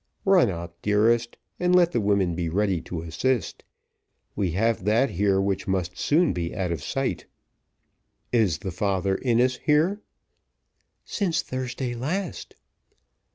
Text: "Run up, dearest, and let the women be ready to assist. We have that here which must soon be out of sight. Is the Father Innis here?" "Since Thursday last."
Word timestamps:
"Run 0.25 0.49
up, 0.49 0.81
dearest, 0.81 1.37
and 1.59 1.75
let 1.75 1.91
the 1.91 2.01
women 2.01 2.33
be 2.33 2.49
ready 2.49 2.81
to 2.81 3.03
assist. 3.03 3.63
We 4.35 4.49
have 4.53 4.83
that 4.85 5.11
here 5.11 5.39
which 5.39 5.67
must 5.67 5.95
soon 5.95 6.33
be 6.33 6.55
out 6.55 6.71
of 6.71 6.81
sight. 6.81 7.27
Is 8.31 8.57
the 8.57 8.71
Father 8.71 9.19
Innis 9.21 9.57
here?" 9.57 10.01
"Since 11.05 11.43
Thursday 11.43 11.93
last." 11.93 12.55